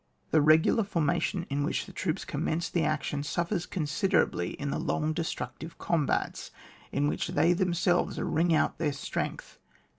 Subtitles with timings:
[0.31, 4.79] The regular formation in which the troops commence the action suffers con siderably in the
[4.79, 6.49] long destructive com bats,
[6.91, 9.59] in which they themselves wring out their strength.